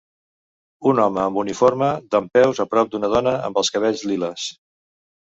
[0.91, 4.49] Un home amb uniforme dempeus a prop d'una dona amb els cabells liles.